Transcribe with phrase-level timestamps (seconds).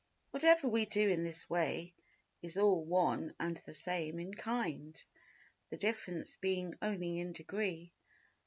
[0.31, 1.93] Whatever we do in this way
[2.41, 7.93] is all one and the same in kind—the difference being only in degree.